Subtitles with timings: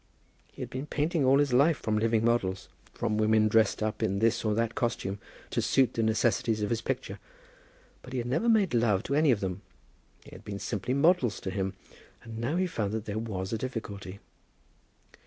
[0.51, 4.17] He had been painting all his life from living models, from women dressed up in
[4.17, 5.19] this or that costume,
[5.51, 7.19] to suit the necessities of his picture,
[8.01, 9.61] but he had never made love to any of them.
[10.23, 11.75] They had been simply models to him,
[12.23, 14.17] and now he found that there was a difficulty.